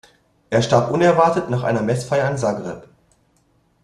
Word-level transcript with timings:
Er 0.49 0.63
starb 0.63 0.89
unerwartet 0.89 1.51
nach 1.51 1.61
einer 1.61 1.83
Messfeier 1.83 2.31
in 2.31 2.35
Zagreb. 2.39 2.89